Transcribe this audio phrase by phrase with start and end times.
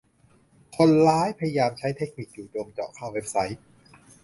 [0.75, 3.59] คนร้ายพยายามใช้เทคนิคจู่โจมเจาะเข้าเว็บไซต์